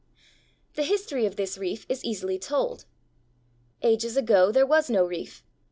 [0.77, 2.85] ]The history of this reef is easily told.
[3.83, 5.43] Ages ago there was no reef.